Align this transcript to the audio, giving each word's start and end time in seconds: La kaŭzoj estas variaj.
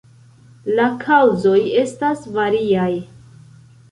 La 0.79 0.85
kaŭzoj 1.03 1.59
estas 1.83 2.25
variaj. 2.37 2.89